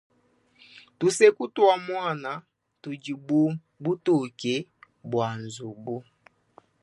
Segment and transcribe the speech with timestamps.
[0.97, 2.31] Tuseku tua muana
[2.81, 3.41] tudi bu
[3.83, 4.53] butoke
[5.09, 5.95] bua nzubu.